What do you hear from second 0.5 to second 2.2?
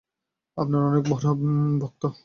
আমি আপনার অনেক বড় ভক্ত।